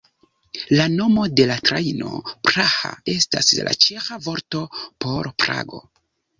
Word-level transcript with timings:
La 0.79 0.85
nomo 0.93 1.25
de 1.39 1.45
la 1.51 1.57
trajno, 1.67 2.15
"Praha", 2.49 2.93
estas 3.15 3.53
la 3.69 3.77
ĉeĥa 3.87 4.21
vorto 4.31 4.65
por 4.85 5.35
Prago. 5.45 5.87